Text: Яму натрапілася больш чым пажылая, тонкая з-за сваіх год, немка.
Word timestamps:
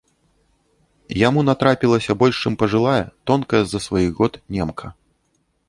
Яму 1.27 1.43
натрапілася 1.49 2.11
больш 2.23 2.35
чым 2.43 2.57
пажылая, 2.63 3.03
тонкая 3.33 3.61
з-за 3.67 3.79
сваіх 3.87 4.11
год, 4.23 4.33
немка. 4.59 4.87